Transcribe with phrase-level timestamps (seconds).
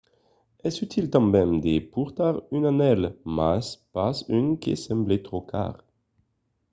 [0.69, 3.01] es util tanben de portar un anèl
[3.37, 5.75] mas pas un que semble tròp car